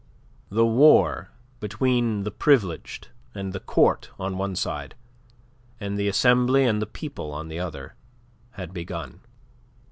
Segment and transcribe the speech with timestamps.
[0.49, 1.29] The war
[1.59, 4.95] between the Privileged and the Court on one side,
[5.79, 7.93] and the Assembly and the People on the other
[8.53, 9.21] had begun.